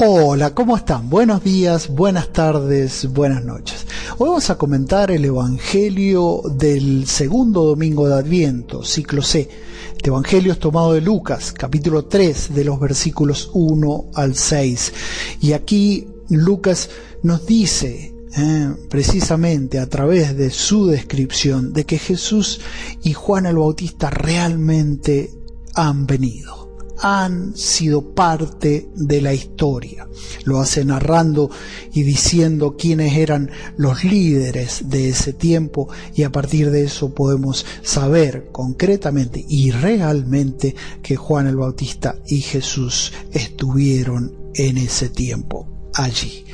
Hola, 0.00 0.54
¿cómo 0.54 0.76
están? 0.76 1.10
Buenos 1.10 1.42
días, 1.42 1.88
buenas 1.88 2.32
tardes, 2.32 3.12
buenas 3.12 3.44
noches. 3.44 3.84
Hoy 4.18 4.28
vamos 4.28 4.48
a 4.48 4.56
comentar 4.56 5.10
el 5.10 5.24
Evangelio 5.24 6.40
del 6.54 7.08
segundo 7.08 7.64
domingo 7.64 8.06
de 8.06 8.14
Adviento, 8.14 8.84
ciclo 8.84 9.22
C. 9.22 9.48
Este 9.96 10.10
Evangelio 10.10 10.52
es 10.52 10.60
tomado 10.60 10.92
de 10.92 11.00
Lucas, 11.00 11.52
capítulo 11.52 12.04
3, 12.04 12.54
de 12.54 12.64
los 12.64 12.78
versículos 12.78 13.50
1 13.54 14.10
al 14.14 14.36
6. 14.36 14.92
Y 15.40 15.52
aquí 15.52 16.06
Lucas 16.28 16.90
nos 17.24 17.44
dice, 17.44 18.14
eh, 18.36 18.74
precisamente 18.88 19.80
a 19.80 19.88
través 19.88 20.36
de 20.36 20.50
su 20.50 20.86
descripción, 20.86 21.72
de 21.72 21.86
que 21.86 21.98
Jesús 21.98 22.60
y 23.02 23.14
Juan 23.14 23.46
el 23.46 23.56
Bautista 23.56 24.10
realmente 24.10 25.32
han 25.74 26.06
venido 26.06 26.57
han 27.00 27.56
sido 27.56 28.14
parte 28.14 28.88
de 28.94 29.20
la 29.20 29.34
historia. 29.34 30.06
Lo 30.44 30.60
hace 30.60 30.84
narrando 30.84 31.50
y 31.92 32.02
diciendo 32.02 32.76
quiénes 32.76 33.16
eran 33.16 33.50
los 33.76 34.04
líderes 34.04 34.88
de 34.88 35.10
ese 35.10 35.32
tiempo 35.32 35.88
y 36.14 36.22
a 36.24 36.32
partir 36.32 36.70
de 36.70 36.84
eso 36.84 37.14
podemos 37.14 37.64
saber 37.82 38.48
concretamente 38.52 39.44
y 39.48 39.70
realmente 39.70 40.74
que 41.02 41.16
Juan 41.16 41.46
el 41.46 41.56
Bautista 41.56 42.16
y 42.26 42.40
Jesús 42.40 43.12
estuvieron 43.32 44.50
en 44.54 44.78
ese 44.78 45.08
tiempo 45.08 45.68
allí. 45.94 46.44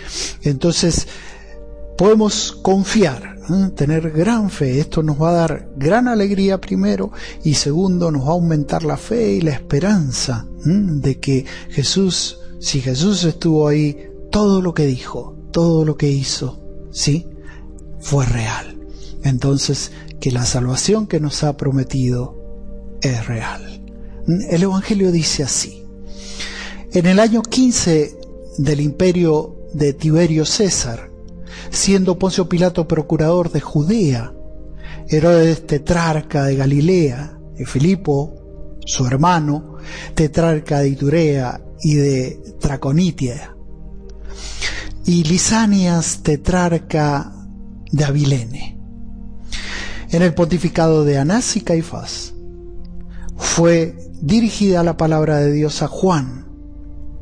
Entonces, 0.43 1.07
podemos 1.97 2.53
confiar. 2.63 3.34
Tener 3.75 4.11
gran 4.11 4.51
fe. 4.51 4.81
Esto 4.81 5.03
nos 5.03 5.21
va 5.21 5.31
a 5.31 5.35
dar 5.35 5.69
gran 5.77 6.09
alegría 6.09 6.61
primero 6.61 7.13
y 7.45 7.55
segundo 7.55 8.11
nos 8.11 8.23
va 8.23 8.29
a 8.29 8.33
aumentar 8.33 8.85
la 8.85 8.97
fe 8.97 9.33
y 9.33 9.41
la 9.41 9.53
esperanza 9.53 10.47
de 10.65 11.21
que 11.21 11.45
Jesús, 11.71 12.39
si 12.61 12.81
Jesús 12.81 13.25
estuvo 13.25 13.69
ahí, 13.69 13.97
todo 14.31 14.63
lo 14.63 14.75
que 14.75 14.87
dijo, 14.87 15.37
todo 15.53 15.85
lo 15.85 15.97
que 15.97 16.11
hizo, 16.11 16.61
sí, 16.91 17.27
fue 18.01 18.27
real. 18.27 18.79
Entonces, 19.23 19.93
que 20.21 20.31
la 20.31 20.45
salvación 20.45 21.07
que 21.07 21.21
nos 21.21 21.45
ha 21.45 21.57
prometido 21.57 22.97
es 23.01 23.27
real. 23.27 23.83
El 24.51 24.63
Evangelio 24.63 25.13
dice 25.13 25.43
así. 25.43 25.85
En 26.93 27.07
el 27.07 27.19
año 27.21 27.43
15 27.43 28.19
del 28.59 28.81
imperio 28.81 29.57
de 29.75 29.93
Tiberio 29.93 30.47
César, 30.47 31.11
siendo 31.75 32.19
Poncio 32.19 32.49
Pilato 32.49 32.87
procurador 32.87 33.51
de 33.51 33.61
Judea, 33.61 34.33
Herodes 35.09 35.67
tetrarca 35.67 36.45
de 36.45 36.57
Galilea, 36.57 37.39
y 37.59 37.65
Filipo, 37.65 38.79
su 38.85 39.07
hermano, 39.07 39.77
tetrarca 40.15 40.81
de 40.81 40.89
Iturea 40.89 41.61
y 41.83 41.95
de 41.95 42.41
Traconitia, 42.61 43.57
y 45.05 45.25
Lisanias 45.25 46.21
tetrarca 46.23 47.33
de 47.91 48.05
Abilene. 48.05 48.79
En 50.11 50.23
el 50.23 50.33
pontificado 50.33 51.05
de 51.05 51.19
Anás 51.19 51.57
y 51.57 51.61
Caifás 51.61 52.35
fue 53.37 53.97
dirigida 54.23 54.85
la 54.85 54.97
palabra 54.97 55.39
de 55.39 55.53
Dios 55.53 55.83
a 55.83 55.89
Juan, 55.89 56.47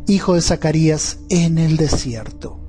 hijo 0.07 0.35
de 0.35 0.43
Zacarías, 0.43 1.19
en 1.31 1.57
el 1.59 1.79
desierto 1.79 2.62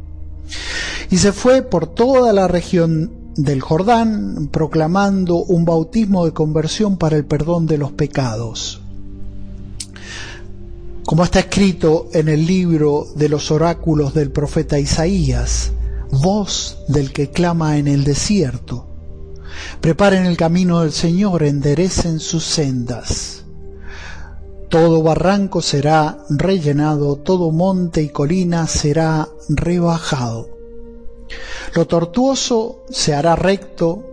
y 1.09 1.17
se 1.17 1.31
fue 1.31 1.61
por 1.61 1.87
toda 1.87 2.33
la 2.33 2.47
región 2.47 3.11
del 3.35 3.61
Jordán 3.61 4.49
proclamando 4.51 5.37
un 5.37 5.65
bautismo 5.65 6.25
de 6.25 6.33
conversión 6.33 6.97
para 6.97 7.17
el 7.17 7.25
perdón 7.25 7.65
de 7.65 7.77
los 7.77 7.91
pecados. 7.91 8.81
Como 11.05 11.23
está 11.23 11.39
escrito 11.39 12.07
en 12.13 12.29
el 12.29 12.45
libro 12.45 13.07
de 13.15 13.29
los 13.29 13.51
oráculos 13.51 14.13
del 14.13 14.31
profeta 14.31 14.79
Isaías, 14.79 15.71
voz 16.11 16.77
del 16.87 17.11
que 17.11 17.29
clama 17.29 17.77
en 17.77 17.87
el 17.87 18.03
desierto, 18.03 18.87
preparen 19.81 20.25
el 20.25 20.37
camino 20.37 20.81
del 20.81 20.93
Señor, 20.93 21.43
enderecen 21.43 22.19
sus 22.19 22.45
sendas. 22.45 23.42
Todo 24.73 25.03
barranco 25.03 25.61
será 25.61 26.25
rellenado, 26.29 27.17
todo 27.17 27.51
monte 27.51 28.01
y 28.01 28.09
colina 28.09 28.65
será 28.65 29.29
rebajado. 29.47 30.49
Lo 31.75 31.85
tortuoso 31.85 32.83
se 32.89 33.13
hará 33.13 33.35
recto 33.35 34.03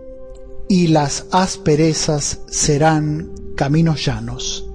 y 0.69 0.89
las 0.89 1.25
asperezas 1.31 2.41
serán 2.45 3.33
caminos 3.55 4.05
llanos, 4.05 4.69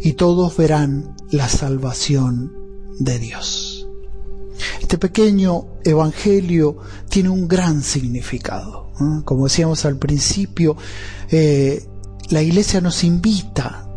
y 0.00 0.12
todos 0.12 0.56
verán 0.56 1.16
la 1.32 1.48
salvación 1.48 2.52
de 3.00 3.18
Dios. 3.18 3.88
Este 4.80 4.96
pequeño 4.96 5.80
evangelio 5.82 6.76
tiene 7.08 7.30
un 7.30 7.48
gran 7.48 7.82
significado. 7.82 8.92
Como 9.24 9.48
decíamos 9.48 9.84
al 9.86 9.96
principio, 9.96 10.76
eh, 11.32 11.84
la 12.28 12.42
iglesia 12.42 12.80
nos 12.80 13.02
invita 13.02 13.89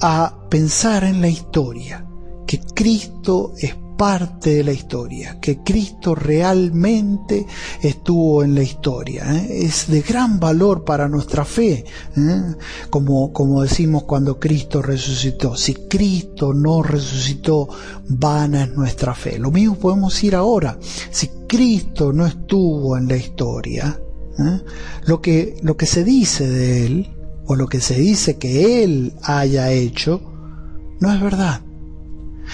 a 0.00 0.48
pensar 0.48 1.04
en 1.04 1.20
la 1.20 1.28
historia, 1.28 2.06
que 2.46 2.60
Cristo 2.60 3.52
es 3.58 3.74
parte 3.96 4.56
de 4.56 4.64
la 4.64 4.72
historia, 4.72 5.38
que 5.40 5.62
Cristo 5.62 6.14
realmente 6.14 7.46
estuvo 7.82 8.42
en 8.44 8.54
la 8.54 8.62
historia. 8.62 9.24
¿eh? 9.34 9.64
Es 9.64 9.88
de 9.88 10.02
gran 10.02 10.38
valor 10.38 10.84
para 10.84 11.08
nuestra 11.08 11.44
fe, 11.44 11.84
¿eh? 12.16 12.42
como, 12.90 13.32
como 13.32 13.62
decimos 13.62 14.04
cuando 14.04 14.38
Cristo 14.38 14.82
resucitó. 14.82 15.56
Si 15.56 15.74
Cristo 15.88 16.52
no 16.52 16.82
resucitó, 16.82 17.68
vana 18.08 18.64
es 18.64 18.72
nuestra 18.72 19.14
fe. 19.14 19.38
Lo 19.38 19.50
mismo 19.50 19.76
podemos 19.76 20.14
decir 20.14 20.34
ahora. 20.34 20.78
Si 21.10 21.28
Cristo 21.46 22.12
no 22.12 22.26
estuvo 22.26 22.96
en 22.96 23.08
la 23.08 23.16
historia, 23.16 23.98
¿eh? 24.38 24.60
lo, 25.06 25.20
que, 25.20 25.56
lo 25.62 25.76
que 25.76 25.86
se 25.86 26.04
dice 26.04 26.48
de 26.48 26.86
Él, 26.86 27.15
o 27.46 27.56
lo 27.56 27.68
que 27.68 27.80
se 27.80 27.94
dice 27.98 28.38
que 28.38 28.82
Él 28.82 29.14
haya 29.22 29.70
hecho, 29.70 30.20
no 31.00 31.12
es 31.12 31.20
verdad. 31.20 31.62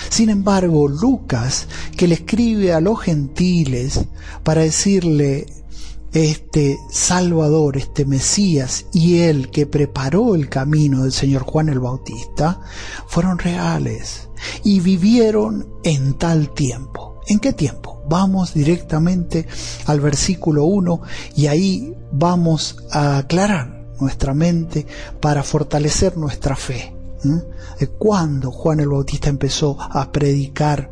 Sin 0.09 0.31
embargo, 0.31 0.89
Lucas, 0.89 1.69
que 1.97 2.09
le 2.09 2.15
escribe 2.15 2.73
a 2.73 2.81
los 2.81 3.01
gentiles 3.01 4.01
para 4.43 4.63
decirle, 4.63 5.47
este 6.13 6.79
Salvador, 6.91 7.79
este 7.79 8.05
Mesías 8.05 8.87
y 8.93 9.21
el 9.21 9.51
que 9.51 9.67
preparó 9.67 10.35
el 10.35 10.49
camino 10.49 11.03
del 11.03 11.13
Señor 11.13 11.43
Juan 11.43 11.71
el 11.71 11.81
Bautista, 11.81 12.61
fueron 13.07 13.39
reales 13.39 14.29
y 14.63 14.81
vivieron 14.81 15.69
en 15.85 16.15
tal 16.15 16.51
tiempo. 16.51 17.21
¿En 17.29 17.39
qué 17.39 17.53
tiempo? 17.53 18.03
Vamos 18.09 18.53
directamente 18.53 19.47
al 19.87 20.01
versículo 20.01 20.65
1 20.65 21.01
y 21.37 21.47
ahí 21.47 21.95
vamos 22.13 22.77
a 22.91 23.19
aclarar 23.19 23.82
nuestra 24.03 24.35
mente 24.35 24.87
para 25.21 25.43
fortalecer 25.43 26.17
nuestra 26.17 26.57
fe 26.57 26.93
de 27.79 27.87
cuando 27.87 28.51
Juan 28.51 28.81
el 28.81 28.89
Bautista 28.89 29.29
empezó 29.29 29.81
a 29.81 30.11
predicar 30.11 30.91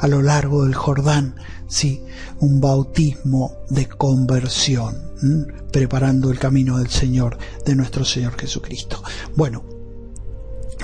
a 0.00 0.06
lo 0.06 0.22
largo 0.22 0.64
del 0.64 0.74
Jordán, 0.74 1.36
sí, 1.66 2.02
un 2.40 2.60
bautismo 2.60 3.56
de 3.68 3.88
conversión, 3.88 4.96
preparando 5.72 6.30
el 6.30 6.38
camino 6.38 6.78
del 6.78 6.90
Señor, 6.90 7.38
de 7.64 7.74
nuestro 7.74 8.04
Señor 8.04 8.38
Jesucristo. 8.38 9.02
Bueno, 9.34 9.64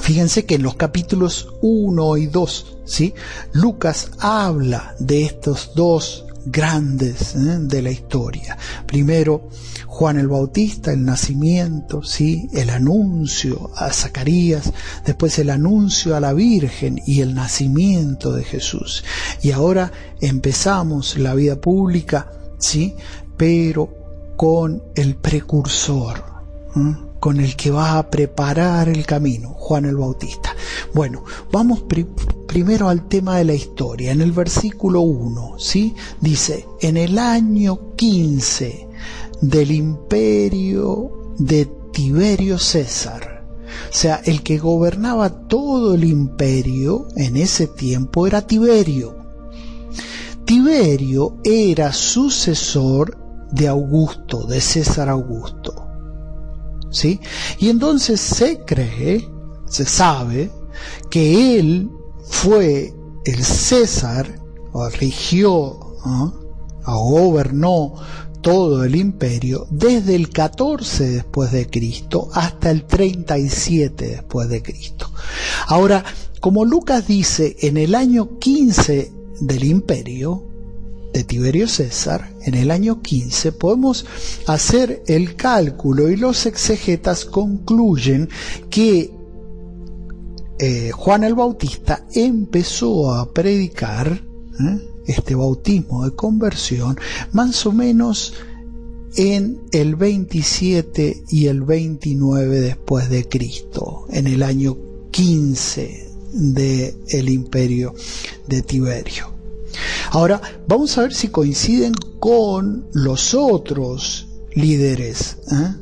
fíjense 0.00 0.44
que 0.44 0.56
en 0.56 0.62
los 0.62 0.75
capítulos 0.76 1.54
1 1.60 2.16
y 2.16 2.26
2, 2.26 2.78
sí, 2.84 3.15
Lucas 3.53 4.10
habla 4.19 4.97
de 4.98 5.25
estos 5.25 5.72
dos 5.75 6.25
grandes 6.47 7.34
¿eh? 7.34 7.59
de 7.60 7.82
la 7.82 7.91
historia. 7.91 8.56
Primero, 8.87 9.49
Juan 9.87 10.19
el 10.19 10.28
Bautista, 10.28 10.93
el 10.93 11.05
nacimiento, 11.05 12.03
¿sí? 12.03 12.49
el 12.53 12.71
anuncio 12.71 13.71
a 13.77 13.93
Zacarías, 13.93 14.72
después 15.04 15.38
el 15.38 15.50
anuncio 15.50 16.16
a 16.16 16.21
la 16.21 16.33
Virgen 16.33 17.00
y 17.06 17.21
el 17.21 17.34
nacimiento 17.34 18.33
de 18.33 18.44
Jesús. 18.44 19.04
Y 19.43 19.53
ahora 19.53 19.92
empezamos 20.21 21.16
la 21.19 21.34
vida 21.34 21.57
pública, 21.57 22.30
¿sí? 22.59 22.95
pero 23.36 24.34
con 24.36 24.83
el 24.95 25.16
precursor. 25.16 26.24
Con 27.24 27.41
el 27.41 27.56
que 27.56 27.71
va 27.71 27.97
a 27.97 28.10
preparar 28.10 28.91
el 28.91 29.06
camino, 29.06 29.54
Juan 29.56 29.86
el 29.86 29.97
Bautista. 29.97 30.54
Bueno, 30.92 31.24
vamos 31.50 31.82
primero 32.47 32.91
al 32.91 33.09
tema 33.09 33.38
de 33.38 33.44
la 33.44 33.54
historia. 33.54 34.12
En 34.12 34.21
el 34.21 34.32
versículo 34.32 35.00
1, 35.00 35.54
¿sí? 35.59 35.94
Dice, 36.21 36.66
en 36.82 36.98
el 36.98 37.18
año 37.18 37.94
15 37.97 38.88
del 39.41 39.71
imperio 39.71 41.32
de 41.38 41.65
Tiberio 41.94 42.59
César, 42.59 43.47
o 43.91 43.94
sea, 43.97 44.21
el 44.26 44.42
que 44.42 44.59
gobernaba 44.59 45.30
todo 45.48 45.94
el 45.94 46.04
imperio 46.04 47.09
en 47.16 47.38
ese 47.38 47.68
tiempo 47.68 48.26
era 48.26 48.47
Tiberio. 48.47 49.16
Tiberio 50.44 51.38
era 51.42 51.91
sucesor 51.94 53.16
de 53.50 53.66
Augusto, 53.66 54.44
de 54.47 54.60
César 54.60 55.09
Augusto. 55.09 55.94
¿Sí? 56.95 57.21
Y 57.59 57.69
entonces 57.69 58.21
se 58.21 58.61
cree, 58.61 59.29
se 59.67 59.85
sabe, 59.85 60.51
que 61.11 61.59
él 61.59 61.91
fue 62.25 62.95
el 63.25 63.45
César 63.45 64.41
rigió 64.99 65.79
gobernó 66.85 67.95
todo 68.43 68.85
el 68.85 68.97
imperio 68.97 69.67
desde 69.71 70.15
el 70.15 70.29
14 70.29 71.09
después 71.09 71.51
de 71.51 71.67
Cristo 71.69 72.29
hasta 72.33 72.71
el 72.71 72.85
37 72.85 74.07
después 74.07 74.49
de 74.49 74.63
Cristo. 74.63 75.11
Ahora, 75.67 76.05
como 76.41 76.67
Lucas 76.67 77.07
dice, 77.07 77.57
en 77.61 77.79
el 77.79 77.95
año 77.95 78.39
15 78.39 79.13
del 79.41 79.65
imperio 79.65 80.45
de 81.15 81.22
Tiberio 81.22 81.69
César, 81.69 82.34
en 82.43 82.55
el 82.55 82.72
año 82.72 83.01
15, 83.01 83.53
podemos 83.53 84.05
hacer 84.47 85.05
el 85.07 85.37
cálculo 85.37 86.11
y 86.11 86.16
los 86.16 86.45
exegetas 86.45 87.25
concluyen 87.25 88.28
que 88.69 89.13
eh, 90.59 90.91
Juan 90.91 91.22
el 91.22 91.34
Bautista 91.34 92.05
empezó 92.13 93.15
a 93.15 93.33
predicar 93.33 94.25
¿eh? 94.61 94.81
este 95.07 95.37
bautismo 95.37 96.05
de 96.05 96.16
conversión 96.16 96.99
más 97.33 97.65
o 97.65 97.71
menos 97.72 98.34
en 99.17 99.60
el 99.71 99.95
27 99.95 101.25
y 101.28 101.47
el 101.47 101.63
29 101.63 102.60
después 102.60 103.09
de 103.09 103.28
Cristo, 103.28 104.07
en 104.10 104.27
el 104.27 104.43
año 104.43 104.77
15 105.13 106.10
del 106.33 106.97
el 107.09 107.28
imperio 107.28 107.95
de 108.49 108.63
Tiberio. 108.63 109.34
Ahora, 110.10 110.41
vamos 110.66 110.97
a 110.98 111.03
ver 111.03 111.15
si 111.15 111.28
coinciden 111.28 111.92
con 112.21 112.88
los 112.92 113.34
otros 113.34 114.28
líderes 114.54 115.38
¿eh? 115.50 115.74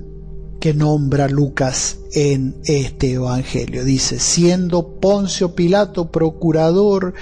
que 0.61 0.75
nombra 0.75 1.29
Lucas 1.29 1.99
en 2.13 2.55
este 2.65 3.13
Evangelio. 3.15 3.85
Dice, 3.85 4.21
siendo 4.21 5.01
Poncio 5.01 5.55
Pilato 5.55 6.13
procurador 6.13 7.15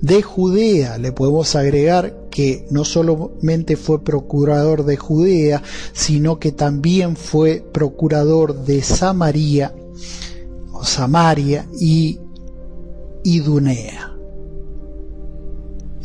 de 0.00 0.22
Judea, 0.22 0.98
le 0.98 1.12
podemos 1.12 1.54
agregar 1.54 2.28
que 2.28 2.66
no 2.70 2.84
solamente 2.84 3.76
fue 3.76 4.02
procurador 4.02 4.84
de 4.84 4.96
Judea, 4.96 5.62
sino 5.92 6.38
que 6.40 6.50
también 6.50 7.16
fue 7.16 7.64
procurador 7.72 8.64
de 8.64 8.82
Samaria, 8.82 9.74
o 10.72 10.84
Samaria 10.84 11.68
y 11.80 12.18
Idunea. 13.22 14.17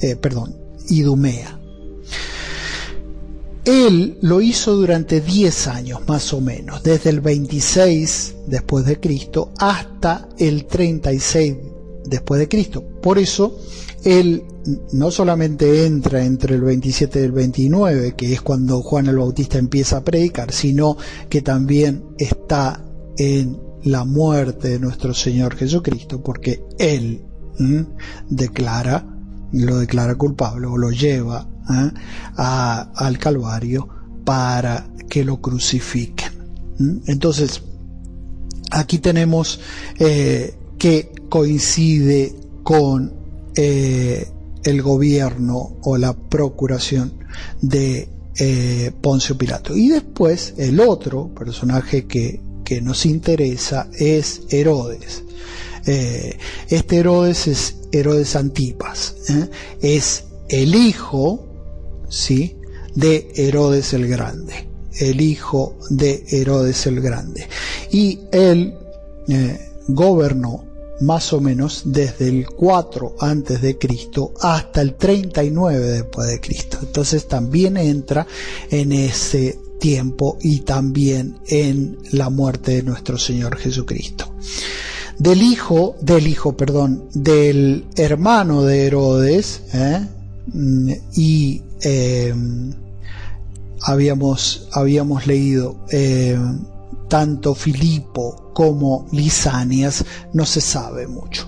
Eh, 0.02 0.16
perdón, 0.16 0.56
Idumea. 0.90 1.60
Él 3.66 4.18
lo 4.22 4.42
hizo 4.42 4.76
durante 4.76 5.22
10 5.22 5.68
años 5.68 6.02
más 6.08 6.34
o 6.34 6.42
menos, 6.42 6.84
desde 6.84 7.10
el 7.10 7.22
26 7.22 8.36
después 8.48 8.86
de 8.86 9.00
Cristo 9.00 9.54
hasta 9.58 10.28
el 10.38 10.66
36 10.66 11.56
después 12.06 12.40
de 12.40 12.50
Cristo. 12.50 12.84
Por 13.02 13.18
eso 13.20 13.58
él 14.04 14.44
no 14.92 15.12
solamente 15.12 15.86
entra 15.86 16.26
entre 16.26 16.56
el 16.56 16.62
27 16.62 17.20
y 17.20 17.24
el 17.24 17.32
29, 17.32 18.16
que 18.16 18.34
es 18.34 18.42
cuando 18.42 18.82
Juan 18.82 19.08
el 19.08 19.18
Bautista 19.18 19.58
empieza 19.58 19.98
a 19.98 20.04
predicar, 20.04 20.52
sino 20.52 20.98
que 21.30 21.42
también 21.42 22.04
está 22.18 22.84
en 23.18 23.62
la 23.84 24.04
muerte 24.06 24.70
de 24.70 24.80
nuestro 24.80 25.14
Señor 25.14 25.56
Jesucristo, 25.56 26.22
porque 26.22 26.64
él 26.78 27.26
declara, 28.30 29.13
lo 29.54 29.80
declara 29.80 30.16
culpable 30.16 30.68
o 30.68 30.78
lo 30.78 30.92
lleva 30.92 31.48
¿eh? 31.70 31.92
al 32.36 33.18
Calvario 33.18 33.88
para 34.26 34.88
que 35.10 35.24
lo 35.24 35.40
crucifiquen. 35.40 36.34
Entonces, 37.06 37.62
aquí 38.72 38.98
tenemos 38.98 39.60
eh, 40.00 40.56
que 40.78 41.12
coincide 41.30 42.36
con 42.64 43.14
eh, 43.56 44.28
el 44.64 44.82
gobierno 44.82 45.78
o 45.84 45.98
la 45.98 46.14
procuración 46.14 47.14
de 47.62 48.10
Poncio 49.02 49.38
Pilato. 49.38 49.76
Y 49.76 49.90
después 49.90 50.56
el 50.58 50.80
otro 50.80 51.28
personaje 51.36 52.06
que, 52.08 52.42
que 52.66 52.82
nos 52.82 53.06
interesa 53.06 53.88
es 53.94 54.42
Herodes. 54.50 55.24
Este 55.86 56.98
Herodes 56.98 57.48
es 57.48 57.76
Herodes 57.92 58.36
Antipas, 58.36 59.16
es 59.82 60.24
el 60.50 60.76
hijo 60.76 61.48
¿sí? 62.10 62.58
de 62.96 63.32
Herodes 63.36 63.94
el 63.94 64.08
Grande, 64.08 64.68
el 65.00 65.22
hijo 65.22 65.78
de 65.90 66.24
Herodes 66.30 66.86
el 66.86 67.02
Grande. 67.02 67.48
Y 67.92 68.20
él 68.32 68.76
eh, 69.28 69.70
gobernó 69.88 70.66
más 71.02 71.34
o 71.34 71.42
menos 71.42 71.84
desde 71.86 72.30
el 72.30 72.48
4 72.48 73.16
antes 73.20 73.62
de 73.62 73.78
Cristo 73.78 74.34
hasta 74.40 74.82
el 74.82 74.96
39 74.96 75.80
después 75.80 76.28
de 76.28 76.40
Cristo. 76.40 76.78
Entonces 76.82 77.28
también 77.28 77.78
entra 77.78 78.26
en 78.70 78.92
ese 78.92 79.60
tiempo 79.80 80.38
y 80.42 80.62
también 80.62 81.40
en 81.48 81.98
la 82.12 82.30
muerte 82.30 82.76
de 82.76 82.84
nuestro 82.84 83.18
Señor 83.18 83.58
Jesucristo. 83.58 84.34
Del 85.20 85.42
hijo, 85.42 85.96
del 86.02 86.28
hijo, 86.28 86.58
perdón, 86.58 87.06
del 87.14 87.86
hermano 87.96 88.64
de 88.64 88.88
Herodes, 88.88 89.62
¿eh? 89.74 90.06
Mm, 90.54 90.92
y 91.16 91.62
eh, 91.82 92.34
habíamos, 93.82 94.68
habíamos 94.72 95.28
leído 95.28 95.78
eh, 95.92 96.38
tanto 97.08 97.54
Filipo 97.54 98.52
como 98.54 99.08
Lisanias, 99.12 100.04
no 100.34 100.46
se 100.46 100.62
sabe 100.62 101.08
mucho, 101.08 101.48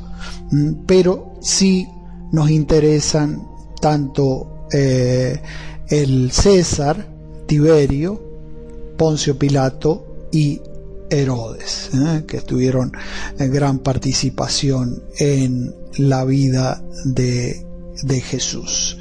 mm, 0.51 0.85
pero 0.85 1.35
sí 1.41 1.87
nos 2.31 2.49
interesan 2.49 3.47
tanto 3.81 4.67
eh, 4.71 5.41
el 5.89 6.31
César, 6.31 7.07
Tiberio, 7.47 8.21
Poncio 8.97 9.37
Pilato 9.37 10.27
y 10.31 10.61
Herodes, 11.09 11.91
que 12.27 12.41
tuvieron 12.41 12.91
gran 13.37 13.79
participación 13.79 15.03
en 15.17 15.73
la 15.97 16.25
vida 16.25 16.83
de 17.05 17.65
de 18.03 18.21
Jesús. 18.21 18.97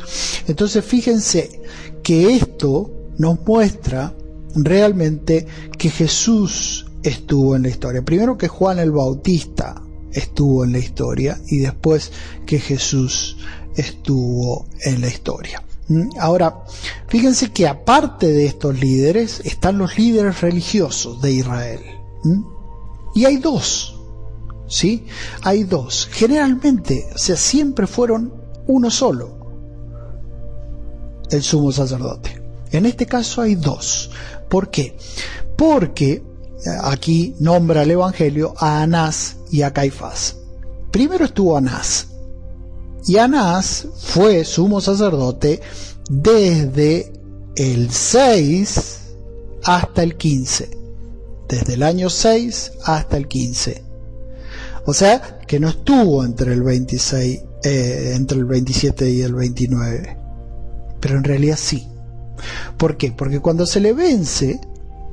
Entonces 0.47 0.85
fíjense 0.85 1.61
que 2.03 2.35
esto 2.37 2.91
nos 3.19 3.41
muestra 3.47 4.15
realmente 4.55 5.47
que 5.79 5.91
Jesús 5.91 6.87
estuvo 7.03 7.57
en 7.57 7.63
la 7.63 7.69
historia. 7.69 8.03
Primero 8.03 8.39
que 8.39 8.49
Juan 8.49 8.79
el 8.79 8.93
Bautista 8.93 9.83
estuvo 10.13 10.65
en 10.65 10.73
la 10.73 10.79
historia 10.79 11.39
y 11.49 11.59
después 11.59 12.13
que 12.47 12.59
Jesús 12.59 13.37
estuvo 13.77 14.67
en 14.85 15.01
la 15.01 15.09
historia. 15.09 15.63
¿Mm? 15.89 16.11
Ahora, 16.19 16.63
fíjense 17.09 17.51
que 17.51 17.67
aparte 17.67 18.29
de 18.29 18.47
estos 18.47 18.79
líderes 18.81 19.41
están 19.45 19.79
los 19.79 19.99
líderes 19.99 20.41
religiosos 20.41 21.21
de 21.21 21.33
Israel. 21.33 21.81
¿Mm? 22.25 22.43
Y 23.15 23.25
hay 23.25 23.37
dos, 23.37 23.97
¿sí? 24.67 25.07
Hay 25.43 25.65
dos. 25.65 26.09
Generalmente, 26.11 27.09
o 27.15 27.19
sea, 27.19 27.37
siempre 27.37 27.87
fueron 27.87 28.33
uno 28.67 28.91
solo, 28.91 29.39
el 31.31 31.43
sumo 31.43 31.71
sacerdote. 31.73 32.43
En 32.73 32.87
este 32.87 33.07
caso 33.07 33.43
hay 33.43 33.55
dos. 33.55 34.11
¿Por 34.49 34.71
qué? 34.71 34.97
Porque 35.57 36.13
eh, 36.13 36.23
aquí 36.83 37.37
nombra 37.39 37.83
el 37.83 37.93
Evangelio 37.93 38.55
a 38.59 38.83
Anás 38.83 39.37
y 39.51 39.63
a 39.63 39.73
Caifás. 39.73 40.37
Primero 40.91 41.25
estuvo 41.25 41.57
Anás. 41.57 42.09
Y 43.07 43.19
Anás 43.19 43.87
fue 43.97 44.45
sumo 44.45 44.81
sacerdote 44.81 45.61
desde 46.09 47.13
el 47.55 47.91
6 47.91 49.01
hasta 49.63 50.03
el 50.03 50.17
15. 50.17 50.84
Desde 51.49 51.75
el 51.75 51.83
año 51.83 52.11
6 52.11 52.73
hasta 52.85 53.17
el 53.17 53.29
15. 53.29 53.83
O 54.87 54.95
sea 54.95 55.39
que 55.47 55.61
no 55.61 55.69
estuvo 55.69 56.25
entre 56.25 56.53
el 56.53 56.63
26 56.63 57.43
eh, 57.65 58.13
entre 58.15 58.39
el 58.39 58.45
27 58.45 59.11
y 59.11 59.23
el 59.23 59.35
29. 59.35 60.19
Pero 61.01 61.17
en 61.17 61.25
realidad 61.25 61.59
sí. 61.59 61.89
¿Por 62.77 62.99
qué? 62.99 63.13
Porque 63.13 63.41
cuando 63.41 63.65
se 63.65 63.81
le 63.81 63.95
vence, 63.95 64.61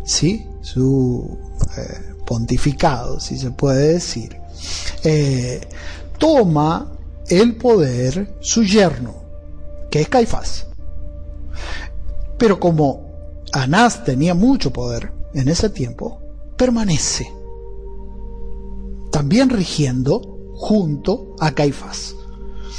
¿sí? 0.03 0.45
Su 0.61 1.39
eh, 1.77 2.13
pontificado, 2.25 3.21
si 3.21 3.37
se 3.37 3.51
puede 3.51 3.93
decir, 3.93 4.37
eh, 5.03 5.61
toma 6.17 6.91
el 7.29 7.55
poder 7.55 8.35
su 8.41 8.63
yerno, 8.63 9.23
que 9.89 10.01
es 10.01 10.09
Caifás. 10.09 10.67
Pero 12.37 12.59
como 12.59 13.11
Anás 13.53 14.03
tenía 14.03 14.33
mucho 14.33 14.73
poder 14.73 15.11
en 15.33 15.47
ese 15.47 15.69
tiempo, 15.69 16.20
permanece 16.61 17.33
también 19.09 19.49
rigiendo 19.49 20.21
junto 20.53 21.35
a 21.39 21.55
Caifás. 21.55 22.15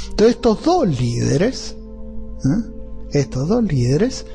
Entonces 0.09 0.37
estos 0.37 0.63
dos 0.63 0.87
líderes, 0.87 1.75
¿eh? 2.45 2.71
estos 3.11 3.49
dos 3.49 3.61
líderes 3.61 4.25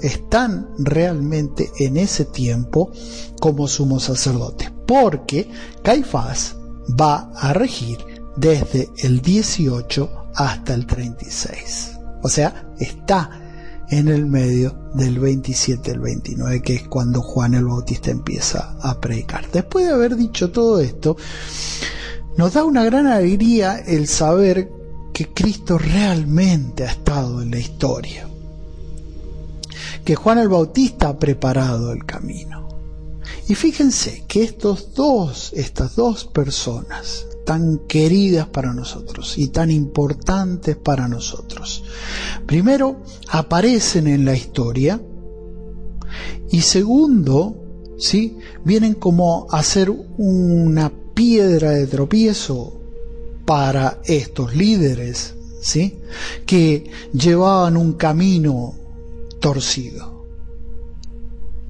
están 0.00 0.68
realmente 0.78 1.72
en 1.80 1.96
ese 1.96 2.24
tiempo 2.24 2.92
como 3.40 3.66
sumo 3.66 3.98
sacerdote, 3.98 4.72
porque 4.86 5.50
Caifás 5.82 6.54
va 6.88 7.32
a 7.34 7.52
regir 7.52 7.98
desde 8.36 8.90
el 8.98 9.22
18 9.22 10.08
hasta 10.36 10.72
el 10.72 10.86
36. 10.86 11.98
O 12.22 12.28
sea, 12.28 12.72
está 12.78 13.43
en 13.98 14.08
el 14.08 14.26
medio 14.26 14.74
del 14.94 15.20
27 15.20 15.92
al 15.92 16.00
29, 16.00 16.62
que 16.62 16.74
es 16.74 16.88
cuando 16.88 17.22
Juan 17.22 17.54
el 17.54 17.64
Bautista 17.64 18.10
empieza 18.10 18.76
a 18.80 19.00
predicar. 19.00 19.48
Después 19.52 19.86
de 19.86 19.92
haber 19.92 20.16
dicho 20.16 20.50
todo 20.50 20.80
esto, 20.80 21.16
nos 22.36 22.54
da 22.54 22.64
una 22.64 22.84
gran 22.84 23.06
alegría 23.06 23.78
el 23.78 24.08
saber 24.08 24.68
que 25.12 25.28
Cristo 25.28 25.78
realmente 25.78 26.82
ha 26.82 26.90
estado 26.90 27.40
en 27.40 27.52
la 27.52 27.58
historia, 27.60 28.26
que 30.04 30.16
Juan 30.16 30.38
el 30.38 30.48
Bautista 30.48 31.10
ha 31.10 31.18
preparado 31.18 31.92
el 31.92 32.04
camino. 32.04 32.68
Y 33.48 33.54
fíjense 33.54 34.24
que 34.26 34.42
estos 34.42 34.92
dos, 34.94 35.52
estas 35.54 35.94
dos 35.94 36.24
personas, 36.24 37.26
tan 37.44 37.78
queridas 37.86 38.46
para 38.48 38.72
nosotros 38.72 39.38
y 39.38 39.48
tan 39.48 39.70
importantes 39.70 40.76
para 40.76 41.08
nosotros. 41.08 41.84
Primero, 42.46 43.02
aparecen 43.28 44.06
en 44.06 44.24
la 44.24 44.34
historia 44.34 45.00
y 46.50 46.60
segundo, 46.62 47.56
¿sí? 47.98 48.38
vienen 48.64 48.94
como 48.94 49.46
a 49.50 49.62
ser 49.62 49.90
una 49.90 50.92
piedra 51.14 51.70
de 51.70 51.86
tropiezo 51.86 52.80
para 53.44 54.00
estos 54.04 54.54
líderes, 54.54 55.34
¿sí? 55.60 55.98
que 56.46 56.90
llevaban 57.12 57.76
un 57.76 57.94
camino 57.94 58.74
torcido. 59.40 60.14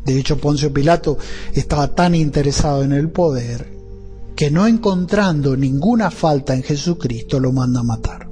De 0.05 0.19
hecho, 0.19 0.37
Poncio 0.39 0.73
Pilato 0.73 1.17
estaba 1.55 1.95
tan 1.95 2.15
interesado 2.15 2.83
en 2.83 2.93
el 2.93 3.11
poder 3.11 3.74
que 4.37 4.51
no 4.51 4.67
encontrando 4.67 5.57
ninguna 5.57 6.11
falta 6.11 6.55
en 6.55 6.63
Jesucristo 6.63 7.39
lo 7.39 7.53
manda 7.53 7.81
a 7.81 7.85
matar. 7.85 8.29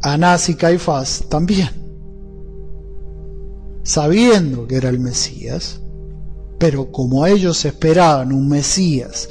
Anás 0.00 0.48
y 0.48 0.54
Caifás 0.54 1.24
también, 1.28 1.68
sabiendo 3.82 4.66
que 4.66 4.76
era 4.76 4.88
el 4.88 5.00
Mesías, 5.00 5.80
pero 6.58 6.90
como 6.90 7.26
ellos 7.26 7.64
esperaban 7.64 8.32
un 8.32 8.48
Mesías 8.48 9.28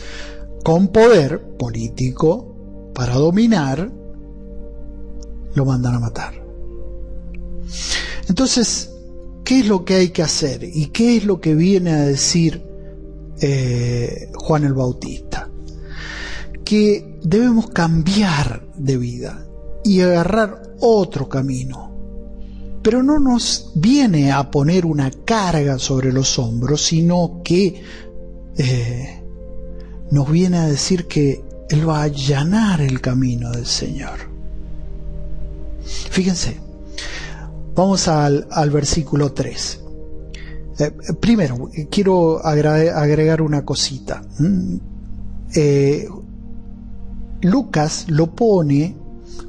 con 0.64 0.90
poder 0.90 1.56
político 1.58 2.92
para 2.94 3.16
dominar, 3.16 3.92
lo 5.56 5.66
mandan 5.66 5.96
a 5.96 6.00
matar. 6.00 6.34
Entonces, 8.28 8.97
¿Qué 9.48 9.62
es 9.62 9.68
lo 9.68 9.86
que 9.86 9.94
hay 9.96 10.10
que 10.10 10.24
hacer? 10.24 10.62
¿Y 10.62 10.88
qué 10.88 11.16
es 11.16 11.24
lo 11.24 11.40
que 11.40 11.56
viene 11.56 11.92
a 11.92 12.02
decir 12.02 12.62
eh, 13.40 14.30
Juan 14.36 14.66
el 14.66 14.74
Bautista? 14.74 15.50
Que 16.66 17.18
debemos 17.24 17.70
cambiar 17.70 18.68
de 18.76 18.98
vida 18.98 19.48
y 19.86 20.02
agarrar 20.02 20.64
otro 20.82 21.30
camino. 21.30 21.96
Pero 22.84 23.02
no 23.04 23.20
nos 23.20 23.72
viene 23.76 24.34
a 24.34 24.52
poner 24.52 24.86
una 24.86 25.12
carga 25.12 25.80
sobre 25.80 26.12
los 26.12 26.38
hombros, 26.40 26.82
sino 26.82 27.40
que 27.42 27.82
eh, 28.58 29.24
nos 30.12 30.30
viene 30.30 30.58
a 30.58 30.68
decir 30.68 31.08
que 31.08 31.42
Él 31.70 31.88
va 31.88 32.02
a 32.02 32.04
allanar 32.04 32.82
el 32.82 33.00
camino 33.00 33.52
del 33.52 33.66
Señor. 33.66 34.20
Fíjense, 35.86 36.67
Vamos 37.78 38.08
al, 38.08 38.72
versículo 38.72 39.34
3. 39.34 39.84
Eh, 40.80 40.92
primero, 41.20 41.70
quiero 41.92 42.44
agregar 42.44 43.44
una 43.44 43.64
cosita. 43.64 44.24
Mm. 44.40 44.78
Eh, 45.56 46.10
Lucas 47.42 48.06
lo 48.08 48.36
pone 48.36 48.96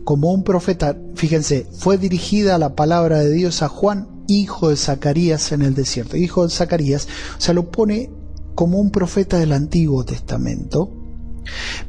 como 0.05 0.31
un 0.31 0.45
profeta, 0.45 0.95
fíjense, 1.15 1.67
fue 1.73 1.97
dirigida 1.97 2.59
la 2.59 2.75
palabra 2.75 3.21
de 3.21 3.33
Dios 3.33 3.63
a 3.63 3.69
Juan, 3.69 4.07
hijo 4.27 4.69
de 4.69 4.77
Zacarías 4.77 5.51
en 5.53 5.63
el 5.63 5.75
desierto. 5.75 6.19
Hijo 6.19 6.45
de 6.45 6.51
Zacarías, 6.51 7.09
o 7.39 7.41
sea, 7.41 7.55
lo 7.55 7.71
pone 7.71 8.11
como 8.55 8.79
un 8.79 8.91
profeta 8.91 9.39
del 9.39 9.55
Antiguo 9.55 10.05
Testamento, 10.05 10.93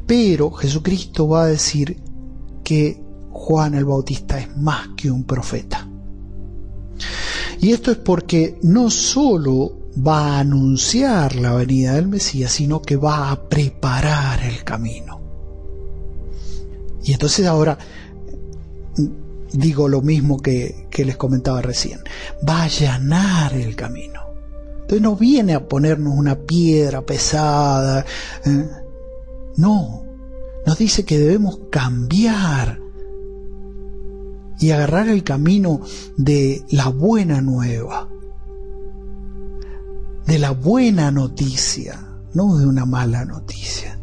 pero 0.06 0.50
Jesucristo 0.52 1.28
va 1.28 1.42
a 1.42 1.48
decir 1.48 2.02
que 2.64 3.04
Juan 3.30 3.74
el 3.74 3.84
Bautista 3.84 4.38
es 4.38 4.56
más 4.56 4.88
que 4.96 5.10
un 5.10 5.24
profeta. 5.24 5.89
Y 7.60 7.72
esto 7.72 7.90
es 7.90 7.98
porque 7.98 8.58
no 8.62 8.90
solo 8.90 9.76
va 10.06 10.36
a 10.36 10.40
anunciar 10.40 11.36
la 11.36 11.52
venida 11.54 11.94
del 11.94 12.08
Mesías, 12.08 12.52
sino 12.52 12.80
que 12.80 12.96
va 12.96 13.30
a 13.30 13.48
preparar 13.48 14.42
el 14.42 14.64
camino. 14.64 15.20
Y 17.02 17.12
entonces 17.12 17.46
ahora 17.46 17.78
digo 19.52 19.88
lo 19.88 20.00
mismo 20.00 20.40
que, 20.40 20.88
les 20.96 21.16
comentaba 21.16 21.62
recién, 21.62 22.00
va 22.48 22.60
a 22.60 22.64
allanar 22.64 23.54
el 23.54 23.74
camino. 23.74 24.20
Entonces 24.72 25.00
no 25.00 25.16
viene 25.16 25.54
a 25.54 25.66
ponernos 25.66 26.14
una 26.14 26.36
piedra 26.36 27.02
pesada, 27.02 28.04
¿eh? 28.44 28.66
no, 29.56 30.04
nos 30.66 30.78
dice 30.78 31.04
que 31.04 31.18
debemos 31.18 31.60
cambiar 31.70 32.79
y 34.60 34.70
agarrar 34.70 35.08
el 35.08 35.24
camino 35.24 35.80
de 36.16 36.64
la 36.70 36.88
buena 36.88 37.40
nueva, 37.40 38.06
de 40.26 40.38
la 40.38 40.50
buena 40.50 41.10
noticia, 41.10 42.06
no 42.34 42.58
de 42.58 42.66
una 42.66 42.84
mala 42.84 43.24
noticia. 43.24 43.98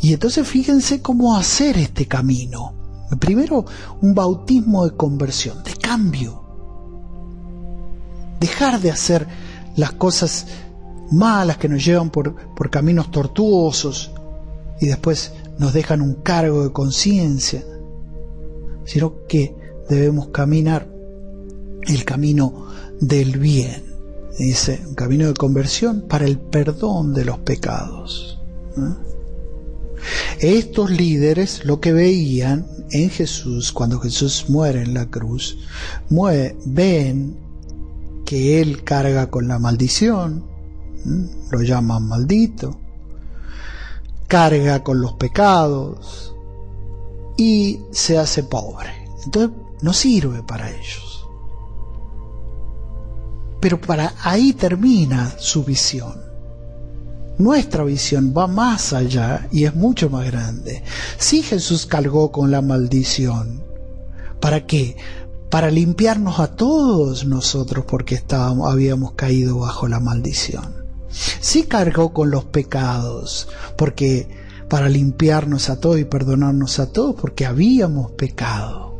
Y 0.00 0.12
entonces 0.12 0.46
fíjense 0.46 1.00
cómo 1.00 1.34
hacer 1.34 1.78
este 1.78 2.06
camino. 2.06 2.74
Primero, 3.18 3.64
un 4.02 4.14
bautismo 4.14 4.84
de 4.84 4.96
conversión, 4.96 5.62
de 5.64 5.74
cambio. 5.76 6.42
Dejar 8.38 8.80
de 8.80 8.90
hacer 8.90 9.26
las 9.76 9.92
cosas 9.92 10.46
malas 11.10 11.56
que 11.56 11.68
nos 11.68 11.84
llevan 11.84 12.10
por, 12.10 12.34
por 12.54 12.68
caminos 12.68 13.10
tortuosos 13.10 14.10
y 14.80 14.86
después 14.86 15.32
nos 15.58 15.72
dejan 15.72 16.02
un 16.02 16.14
cargo 16.14 16.64
de 16.64 16.72
conciencia 16.72 17.62
sino 18.84 19.26
que 19.26 19.54
debemos 19.88 20.28
caminar 20.28 20.88
el 21.82 22.04
camino 22.04 22.66
del 23.00 23.38
bien. 23.38 23.84
Dice, 24.38 24.80
un 24.86 24.94
camino 24.94 25.26
de 25.26 25.34
conversión 25.34 26.02
para 26.08 26.24
el 26.24 26.38
perdón 26.38 27.12
de 27.12 27.24
los 27.24 27.38
pecados. 27.38 28.40
Estos 30.40 30.90
líderes 30.90 31.64
lo 31.64 31.80
que 31.80 31.92
veían 31.92 32.66
en 32.90 33.10
Jesús, 33.10 33.72
cuando 33.72 34.00
Jesús 34.00 34.46
muere 34.48 34.82
en 34.82 34.94
la 34.94 35.06
cruz, 35.06 35.58
ven 36.64 37.36
que 38.24 38.60
Él 38.60 38.82
carga 38.82 39.28
con 39.28 39.48
la 39.48 39.58
maldición, 39.58 40.44
lo 41.50 41.62
llaman 41.62 42.08
maldito, 42.08 42.78
carga 44.26 44.82
con 44.82 45.00
los 45.00 45.14
pecados, 45.14 46.31
y 47.36 47.80
se 47.90 48.18
hace 48.18 48.42
pobre. 48.42 48.90
Entonces 49.24 49.56
no 49.80 49.92
sirve 49.92 50.42
para 50.42 50.70
ellos. 50.70 51.26
Pero 53.60 53.80
para 53.80 54.14
ahí 54.22 54.52
termina 54.52 55.34
su 55.38 55.64
visión. 55.64 56.20
Nuestra 57.38 57.84
visión 57.84 58.34
va 58.36 58.46
más 58.46 58.92
allá 58.92 59.48
y 59.50 59.64
es 59.64 59.74
mucho 59.74 60.10
más 60.10 60.26
grande. 60.26 60.82
Si 61.18 61.42
Jesús 61.42 61.86
cargó 61.86 62.30
con 62.30 62.50
la 62.50 62.60
maldición, 62.60 63.62
¿para 64.40 64.66
qué? 64.66 64.96
Para 65.50 65.70
limpiarnos 65.70 66.40
a 66.40 66.48
todos 66.56 67.24
nosotros 67.24 67.84
porque 67.86 68.14
estábamos, 68.14 68.70
habíamos 68.70 69.12
caído 69.12 69.60
bajo 69.60 69.88
la 69.88 70.00
maldición. 70.00 70.82
Sí 71.40 71.64
cargó 71.64 72.12
con 72.12 72.30
los 72.30 72.44
pecados, 72.44 73.48
porque 73.76 74.28
para 74.72 74.88
limpiarnos 74.88 75.68
a 75.68 75.78
todos 75.78 76.00
y 76.00 76.06
perdonarnos 76.06 76.78
a 76.78 76.90
todos 76.90 77.14
porque 77.20 77.44
habíamos 77.44 78.12
pecado. 78.12 78.96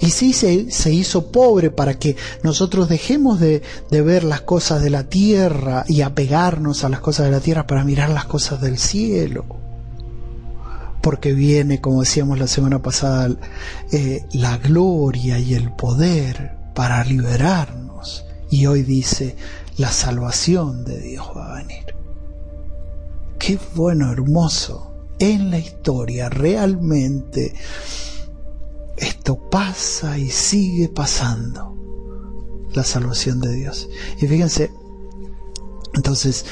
Y 0.00 0.08
sí 0.08 0.32
se, 0.32 0.90
hizo 0.90 1.30
pobre 1.30 1.70
para 1.70 1.98
que 1.98 2.16
nosotros 2.42 2.88
dejemos 2.88 3.40
de, 3.40 3.60
de, 3.90 4.00
ver 4.00 4.24
las 4.24 4.40
cosas 4.40 4.80
de 4.80 4.88
la 4.88 5.10
tierra 5.10 5.84
y 5.86 6.00
apegarnos 6.00 6.82
a 6.82 6.88
las 6.88 7.00
cosas 7.00 7.26
de 7.26 7.32
la 7.32 7.40
tierra 7.40 7.66
para 7.66 7.84
mirar 7.84 8.08
las 8.08 8.24
cosas 8.24 8.62
del 8.62 8.78
cielo. 8.78 9.44
Porque 11.02 11.34
viene, 11.34 11.82
como 11.82 12.00
decíamos 12.00 12.38
la 12.38 12.46
semana 12.46 12.80
pasada, 12.80 13.36
eh, 13.92 14.24
la 14.32 14.56
gloria 14.56 15.38
y 15.40 15.52
el 15.52 15.72
poder 15.72 16.52
para 16.74 17.04
liberarnos. 17.04 18.24
Y 18.50 18.64
hoy 18.64 18.82
dice, 18.82 19.36
la 19.76 19.92
salvación 19.92 20.86
de 20.86 20.98
Dios 21.02 21.26
va 21.36 21.52
a 21.52 21.56
venir 21.58 21.97
qué 23.48 23.58
bueno, 23.74 24.12
hermoso. 24.12 24.92
En 25.18 25.50
la 25.50 25.58
historia 25.58 26.28
realmente 26.28 27.54
esto 28.94 29.48
pasa 29.48 30.18
y 30.18 30.28
sigue 30.28 30.90
pasando. 30.90 31.74
La 32.74 32.84
salvación 32.84 33.40
de 33.40 33.54
Dios. 33.54 33.88
Y 34.20 34.26
fíjense, 34.26 34.70
entonces, 35.94 36.44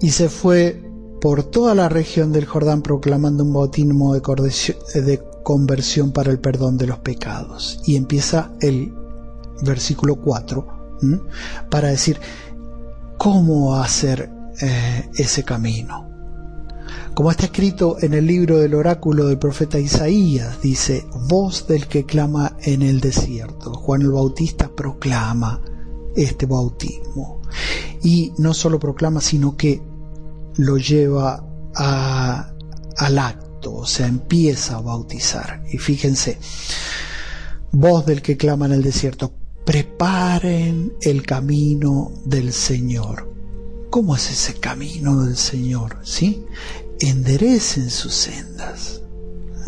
y 0.00 0.10
se 0.10 0.28
fue 0.28 0.82
por 1.20 1.44
toda 1.44 1.76
la 1.76 1.88
región 1.88 2.32
del 2.32 2.46
Jordán 2.46 2.82
proclamando 2.82 3.44
un 3.44 3.52
bautismo 3.52 4.12
de 4.14 5.22
conversión 5.44 6.10
para 6.10 6.32
el 6.32 6.40
perdón 6.40 6.78
de 6.78 6.88
los 6.88 6.98
pecados. 6.98 7.80
Y 7.86 7.94
empieza 7.94 8.50
el 8.60 8.92
versículo 9.62 10.16
4 10.16 10.98
para 11.70 11.90
decir 11.90 12.18
cómo 13.18 13.76
hacer 13.76 14.32
eh, 14.60 15.08
ese 15.14 15.44
camino. 15.44 16.07
Como 17.18 17.32
está 17.32 17.46
escrito 17.46 17.96
en 18.00 18.14
el 18.14 18.28
libro 18.28 18.58
del 18.58 18.76
oráculo 18.76 19.26
del 19.26 19.40
profeta 19.40 19.76
Isaías, 19.80 20.62
dice, 20.62 21.04
voz 21.28 21.66
del 21.66 21.88
que 21.88 22.04
clama 22.04 22.56
en 22.62 22.80
el 22.80 23.00
desierto. 23.00 23.74
Juan 23.74 24.02
el 24.02 24.12
Bautista 24.12 24.68
proclama 24.68 25.60
este 26.14 26.46
bautismo. 26.46 27.42
Y 28.04 28.34
no 28.38 28.54
solo 28.54 28.78
proclama, 28.78 29.20
sino 29.20 29.56
que 29.56 29.82
lo 30.58 30.76
lleva 30.76 31.44
al 31.74 33.18
acto, 33.18 33.74
o 33.74 33.84
sea, 33.84 34.06
empieza 34.06 34.76
a 34.76 34.80
bautizar. 34.80 35.64
Y 35.72 35.78
fíjense, 35.78 36.38
voz 37.72 38.06
del 38.06 38.22
que 38.22 38.36
clama 38.36 38.66
en 38.66 38.72
el 38.74 38.82
desierto, 38.84 39.32
preparen 39.64 40.92
el 41.00 41.24
camino 41.24 42.12
del 42.24 42.52
Señor. 42.52 43.34
¿Cómo 43.90 44.14
es 44.14 44.30
ese 44.30 44.54
camino 44.60 45.24
del 45.24 45.36
Señor? 45.36 45.98
¿Sí? 46.04 46.44
Enderecen 47.00 47.90
sus 47.90 48.14
sendas. 48.14 49.02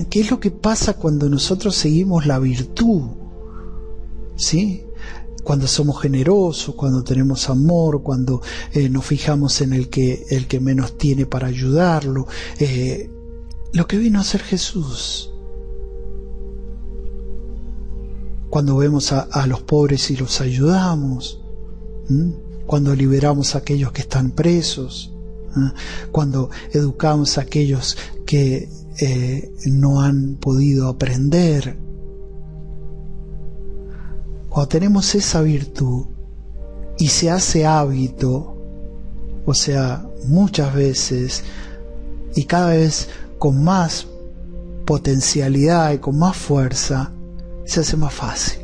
¿Qué 0.09 0.21
es 0.21 0.31
lo 0.31 0.41
que 0.41 0.51
pasa 0.51 0.95
cuando 0.95 1.29
nosotros 1.29 1.77
seguimos 1.77 2.27
la 2.27 2.39
virtud? 2.39 3.03
¿Sí? 4.37 4.85
Cuando 5.45 5.67
somos 5.67 6.01
generosos, 6.01 6.75
cuando 6.75 7.05
tenemos 7.05 7.49
amor, 7.51 8.03
cuando 8.03 8.43
eh, 8.73 8.89
nos 8.89 9.05
fijamos 9.05 9.61
en 9.61 9.73
el 9.73 9.89
que, 9.89 10.25
el 10.31 10.47
que 10.47 10.61
menos 10.61 10.97
tiene 10.97 11.27
para 11.27 11.49
ayudarlo. 11.49 12.27
Eh, 12.59 13.11
lo 13.73 13.87
que 13.87 13.99
vino 13.99 14.21
a 14.21 14.25
ser 14.25 14.43
Jesús. 14.43 15.31
cuando 18.51 18.77
vemos 18.77 19.13
a, 19.13 19.47
los 19.47 19.63
pobres 19.63 20.11
y 20.11 20.17
los 20.17 20.41
ayudamos, 20.41 21.41
cuando 22.67 22.95
liberamos 22.97 23.55
a 23.55 23.59
aquellos 23.59 23.93
que 23.93 24.03
están 24.03 24.33
presos, 24.33 25.15
cuando 26.13 26.51
educamos 26.73 27.39
a 27.39 27.43
aquellos 27.43 27.97
que 28.27 28.69
eh, 28.99 29.53
no 29.67 30.01
han 30.01 30.37
podido 30.37 30.89
aprender. 30.89 31.79
Cuando 34.49 34.69
tenemos 34.69 35.15
esa 35.15 35.43
virtud 35.43 36.07
y 36.99 37.09
se 37.09 37.31
hace 37.31 37.67
hábito, 37.67 38.57
o 39.47 39.55
sea, 39.55 40.07
muchas 40.27 40.75
veces 40.75 41.45
y 42.35 42.45
cada 42.45 42.71
vez 42.71 43.09
con 43.39 43.63
más 43.63 44.07
potencialidad 44.85 45.93
y 45.93 45.99
con 45.99 46.19
más 46.19 46.37
fuerza, 46.37 47.13
se 47.65 47.81
hace 47.81 47.97
más 47.97 48.13
fácil. 48.13 48.61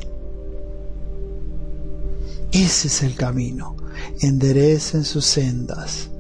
Ese 2.53 2.89
es 2.89 3.03
el 3.03 3.15
camino. 3.15 3.77
Enderecen 4.21 5.05
sus 5.05 5.25
sendas. 5.25 6.11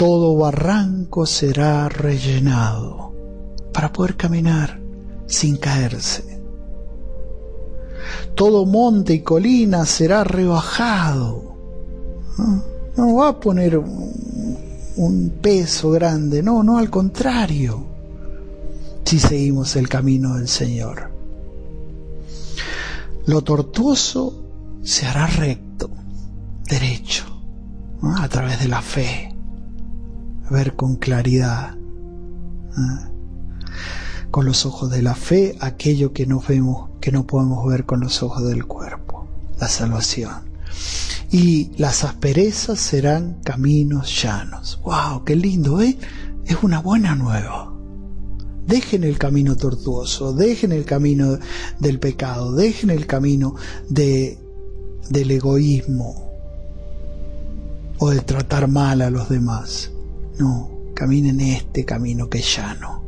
Todo 0.00 0.34
barranco 0.34 1.26
será 1.26 1.86
rellenado 1.90 3.12
para 3.70 3.92
poder 3.92 4.16
caminar 4.16 4.80
sin 5.26 5.58
caerse. 5.58 6.40
Todo 8.34 8.64
monte 8.64 9.12
y 9.12 9.20
colina 9.20 9.84
será 9.84 10.24
rebajado. 10.24 11.54
No, 12.96 13.14
va 13.16 13.28
a 13.28 13.40
poner 13.40 13.76
un 13.76 15.38
peso 15.42 15.90
grande, 15.90 16.42
no, 16.42 16.62
no, 16.62 16.78
al 16.78 16.88
contrario, 16.88 17.84
si 19.04 19.18
seguimos 19.18 19.76
el 19.76 19.86
camino 19.86 20.36
del 20.36 20.48
Señor. 20.48 21.10
Lo 23.26 23.42
tortuoso 23.42 24.46
se 24.82 25.04
hará 25.04 25.26
recto, 25.26 25.90
derecho, 26.66 27.26
a 28.16 28.26
través 28.30 28.60
de 28.60 28.68
la 28.68 28.80
fe, 28.80 29.29
ver 30.50 30.74
con 30.74 30.96
claridad, 30.96 31.76
con 34.30 34.44
los 34.44 34.66
ojos 34.66 34.90
de 34.90 35.02
la 35.02 35.14
fe 35.14 35.56
aquello 35.60 36.12
que 36.12 36.26
no 36.26 36.42
vemos, 36.46 36.90
que 37.00 37.12
no 37.12 37.26
podemos 37.26 37.66
ver 37.66 37.84
con 37.86 38.00
los 38.00 38.22
ojos 38.22 38.46
del 38.46 38.66
cuerpo, 38.66 39.26
la 39.58 39.68
salvación. 39.68 40.50
Y 41.30 41.70
las 41.76 42.04
asperezas 42.04 42.80
serán 42.80 43.40
caminos 43.44 44.22
llanos. 44.22 44.80
¡Wow! 44.82 45.24
¡Qué 45.24 45.36
lindo! 45.36 45.80
¿eh? 45.80 45.96
Es 46.44 46.56
una 46.62 46.80
buena 46.80 47.14
nueva. 47.14 47.72
Dejen 48.66 49.04
el 49.04 49.18
camino 49.18 49.56
tortuoso, 49.56 50.32
dejen 50.32 50.72
el 50.72 50.84
camino 50.84 51.38
del 51.78 51.98
pecado, 51.98 52.54
dejen 52.54 52.90
el 52.90 53.06
camino 53.06 53.54
de, 53.88 54.38
del 55.08 55.30
egoísmo 55.30 56.30
o 57.98 58.10
de 58.10 58.20
tratar 58.20 58.68
mal 58.68 59.02
a 59.02 59.10
los 59.10 59.28
demás. 59.28 59.90
No, 60.40 60.70
caminen 60.94 61.38
este 61.40 61.84
camino 61.84 62.30
que 62.30 62.38
es 62.38 62.56
llano. 62.56 63.04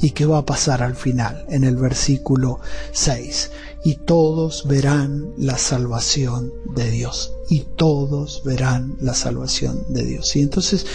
¿Y 0.00 0.10
qué 0.10 0.26
va 0.26 0.38
a 0.38 0.46
pasar 0.46 0.80
al 0.80 0.94
final? 0.94 1.44
En 1.48 1.64
el 1.64 1.76
versículo 1.76 2.60
6. 2.92 3.50
Y 3.84 3.96
todos 3.96 4.68
verán 4.68 5.32
la 5.36 5.58
salvación 5.58 6.52
de 6.76 6.88
Dios. 6.88 7.32
Y 7.50 7.66
todos 7.74 8.42
verán 8.44 8.96
la 9.00 9.14
salvación 9.14 9.82
de 9.88 10.04
Dios. 10.04 10.36
Y 10.36 10.42
entonces 10.42 10.86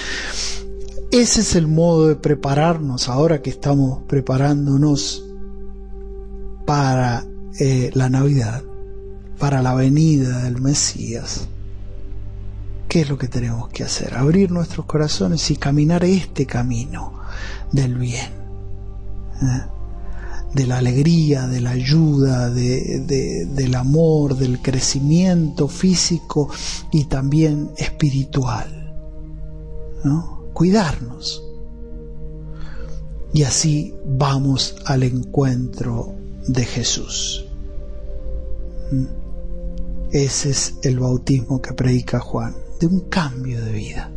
ese 1.11 1.41
es 1.41 1.55
el 1.55 1.67
modo 1.67 2.07
de 2.07 2.15
prepararnos 2.15 3.09
ahora 3.09 3.41
que 3.41 3.49
estamos 3.49 4.03
preparándonos 4.07 5.25
para 6.65 7.27
eh, 7.59 7.91
la 7.93 8.09
Navidad, 8.09 8.63
para 9.37 9.61
la 9.61 9.73
venida 9.73 10.43
del 10.43 10.61
Mesías. 10.61 11.49
¿Qué 12.87 13.01
es 13.01 13.09
lo 13.09 13.17
que 13.17 13.27
tenemos 13.27 13.69
que 13.69 13.83
hacer? 13.83 14.15
Abrir 14.15 14.51
nuestros 14.51 14.85
corazones 14.85 15.49
y 15.51 15.57
caminar 15.57 16.03
este 16.03 16.45
camino 16.45 17.13
del 17.71 17.95
bien, 17.95 18.31
¿eh? 19.41 19.61
de 20.53 20.65
la 20.65 20.77
alegría, 20.77 21.47
de 21.47 21.61
la 21.61 21.71
ayuda, 21.71 22.49
del 22.49 23.75
amor, 23.75 24.37
del 24.37 24.61
crecimiento 24.61 25.67
físico 25.67 26.49
y 26.91 27.05
también 27.05 27.71
espiritual. 27.77 28.77
¿no? 30.03 30.37
cuidarnos. 30.57 31.43
Y 33.31 33.43
así 33.43 33.93
vamos 34.05 34.75
al 34.85 35.03
encuentro 35.03 36.15
de 36.47 36.65
Jesús. 36.65 37.45
Mm. 38.91 39.05
Ese 40.11 40.49
es 40.49 40.73
el 40.81 40.99
bautismo 40.99 41.61
que 41.61 41.73
predica 41.73 42.19
Juan, 42.19 42.55
de 42.79 42.87
un 42.87 43.01
cambio 43.01 43.63
de 43.63 43.71
vida, 43.71 44.11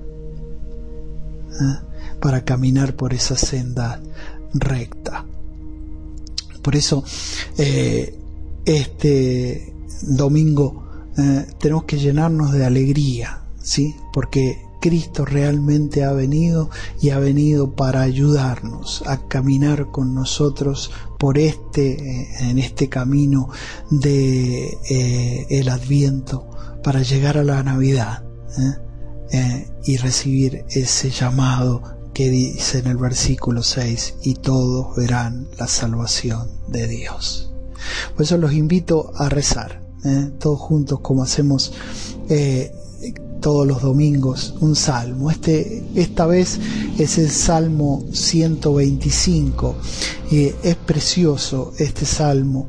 ¿eh? 1.61 1.79
para 2.20 2.44
caminar 2.44 2.94
por 2.96 3.14
esa 3.14 3.37
senda 3.37 4.01
recta. 4.53 5.25
Por 6.62 6.77
eso, 6.77 7.03
eh, 7.57 8.18
este 8.64 9.75
domingo 10.03 10.85
eh, 11.16 11.46
tenemos 11.59 11.85
que 11.85 11.99
llenarnos 11.99 12.53
de 12.53 12.64
alegría, 12.64 13.42
¿sí? 13.62 13.94
Porque 14.12 14.62
Cristo 14.81 15.25
realmente 15.25 16.05
ha 16.05 16.12
venido 16.12 16.70
y 17.01 17.11
ha 17.11 17.18
venido 17.18 17.73
para 17.73 18.03
ayudarnos 18.03 19.03
a 19.07 19.29
caminar 19.29 19.90
con 19.90 20.14
nosotros 20.14 20.90
por 21.18 21.38
este 21.38 22.49
en 22.49 22.59
este 22.59 22.88
camino 22.88 23.51
de 23.90 24.79
el 25.51 25.68
Adviento 25.68 26.49
para 26.83 27.03
llegar 27.03 27.37
a 27.37 27.44
la 27.44 27.62
Navidad 27.62 28.30
¿eh? 29.32 29.68
y 29.84 29.96
recibir 29.96 30.64
ese 30.70 31.10
llamado 31.10 31.82
que 32.12 32.28
dice 32.28 32.78
en 32.80 32.88
el 32.88 32.96
versículo 32.96 33.62
6 33.62 34.16
y 34.22 34.34
todos 34.34 34.96
verán 34.96 35.48
la 35.58 35.68
salvación 35.68 36.48
de 36.68 36.88
Dios. 36.88 37.52
Por 38.14 38.24
eso 38.24 38.36
los 38.36 38.52
invito 38.52 39.12
a 39.16 39.28
rezar, 39.28 39.80
todos 40.38 40.58
juntos 40.58 41.00
como 41.00 41.22
hacemos 41.22 41.72
todos 43.40 43.66
los 43.66 43.82
domingos 43.82 44.54
un 44.60 44.76
salmo. 44.76 45.30
Este, 45.30 45.82
esta 45.94 46.26
vez 46.26 46.60
es 46.98 47.18
el 47.18 47.30
Salmo 47.30 48.04
125. 48.12 49.76
y 50.30 50.52
es 50.62 50.76
precioso 50.76 51.72
este 51.78 52.06
salmo. 52.06 52.68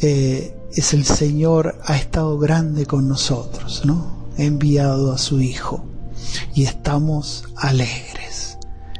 Eh, 0.00 0.54
es 0.72 0.92
el 0.92 1.04
Señor 1.04 1.78
ha 1.84 1.96
estado 1.96 2.38
grande 2.38 2.86
con 2.86 3.08
nosotros, 3.08 3.82
¿no? 3.84 4.15
Enviado 4.36 5.12
a 5.12 5.18
su 5.18 5.40
Hijo 5.40 5.84
y 6.54 6.64
estamos 6.64 7.44
alegres. 7.56 8.58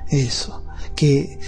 Eso, 0.08 0.62
que, 0.94 1.38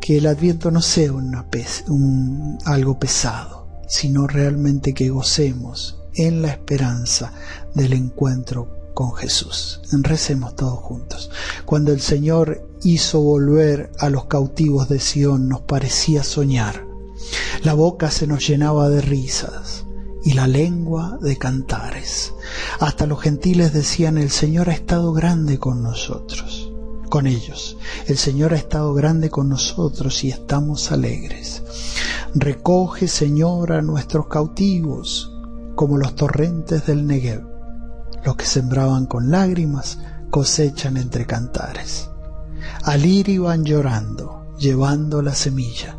que 0.00 0.18
el 0.18 0.26
Adviento 0.26 0.70
no 0.70 0.82
sea 0.82 1.12
un, 1.12 2.58
algo 2.64 2.98
pesado, 2.98 3.68
sino 3.88 4.26
realmente 4.26 4.94
que 4.94 5.10
gocemos 5.10 5.98
en 6.14 6.42
la 6.42 6.48
esperanza 6.48 7.32
del 7.74 7.92
encuentro 7.92 8.92
con 8.94 9.14
Jesús. 9.14 9.82
Recemos 9.92 10.56
todos 10.56 10.78
juntos. 10.78 11.30
Cuando 11.66 11.92
el 11.92 12.00
Señor 12.00 12.66
hizo 12.82 13.20
volver 13.20 13.90
a 13.98 14.08
los 14.08 14.26
cautivos 14.26 14.88
de 14.88 15.00
Sión 15.00 15.48
nos 15.48 15.60
parecía 15.62 16.22
soñar. 16.22 16.86
La 17.62 17.74
boca 17.74 18.10
se 18.10 18.26
nos 18.26 18.46
llenaba 18.46 18.88
de 18.88 19.02
risas 19.02 19.65
y 20.26 20.32
la 20.32 20.48
lengua 20.48 21.18
de 21.22 21.38
cantares. 21.38 22.34
Hasta 22.80 23.06
los 23.06 23.20
gentiles 23.20 23.72
decían, 23.72 24.18
el 24.18 24.30
Señor 24.30 24.68
ha 24.68 24.72
estado 24.72 25.12
grande 25.12 25.60
con 25.60 25.84
nosotros, 25.84 26.72
con 27.08 27.28
ellos. 27.28 27.76
El 28.08 28.18
Señor 28.18 28.52
ha 28.52 28.56
estado 28.56 28.92
grande 28.92 29.30
con 29.30 29.48
nosotros 29.48 30.24
y 30.24 30.30
estamos 30.30 30.90
alegres. 30.90 31.62
Recoge, 32.34 33.06
Señor, 33.06 33.72
a 33.72 33.82
nuestros 33.82 34.26
cautivos 34.26 35.32
como 35.76 35.96
los 35.96 36.16
torrentes 36.16 36.84
del 36.86 37.06
Negev. 37.06 37.46
Los 38.24 38.34
que 38.34 38.46
sembraban 38.46 39.06
con 39.06 39.30
lágrimas 39.30 40.00
cosechan 40.30 40.96
entre 40.96 41.24
cantares. 41.24 42.10
Al 42.82 43.06
ir 43.06 43.28
iban 43.28 43.64
llorando, 43.64 44.44
llevando 44.58 45.22
la 45.22 45.36
semilla. 45.36 45.96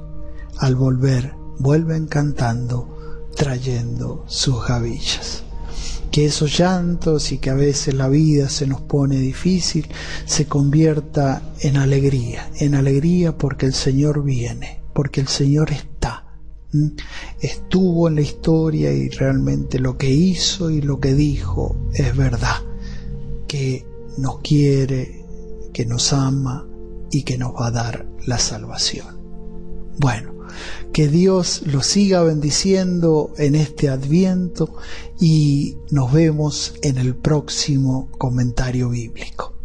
Al 0.57 0.75
volver, 0.75 1.33
vuelven 1.59 2.07
cantando, 2.07 2.96
trayendo 3.37 4.25
sus 4.27 4.67
gavillas. 4.67 5.43
Que 6.11 6.25
esos 6.25 6.57
llantos 6.57 7.31
y 7.31 7.37
que 7.37 7.49
a 7.49 7.53
veces 7.53 7.93
la 7.93 8.09
vida 8.09 8.49
se 8.49 8.65
nos 8.67 8.81
pone 8.81 9.17
difícil, 9.17 9.87
se 10.25 10.45
convierta 10.45 11.41
en 11.59 11.77
alegría, 11.77 12.49
en 12.55 12.75
alegría 12.75 13.37
porque 13.37 13.67
el 13.67 13.73
Señor 13.73 14.23
viene, 14.23 14.81
porque 14.93 15.21
el 15.21 15.27
Señor 15.27 15.71
está 15.71 16.27
estuvo 17.39 18.07
en 18.07 18.15
la 18.15 18.21
historia 18.21 18.91
y 18.91 19.09
realmente 19.09 19.79
lo 19.79 19.97
que 19.97 20.09
hizo 20.09 20.69
y 20.69 20.81
lo 20.81 20.99
que 20.99 21.13
dijo 21.13 21.75
es 21.93 22.15
verdad, 22.15 22.57
que 23.47 23.85
nos 24.17 24.39
quiere, 24.39 25.25
que 25.73 25.85
nos 25.85 26.11
ama 26.13 26.67
y 27.11 27.23
que 27.23 27.37
nos 27.37 27.53
va 27.53 27.67
a 27.67 27.71
dar 27.71 28.07
la 28.25 28.37
salvación. 28.37 29.17
Bueno, 29.99 30.33
que 30.93 31.07
Dios 31.07 31.61
lo 31.65 31.83
siga 31.83 32.23
bendiciendo 32.23 33.31
en 33.37 33.55
este 33.55 33.89
adviento 33.89 34.73
y 35.19 35.77
nos 35.91 36.11
vemos 36.11 36.73
en 36.81 36.97
el 36.97 37.15
próximo 37.15 38.09
comentario 38.17 38.89
bíblico. 38.89 39.56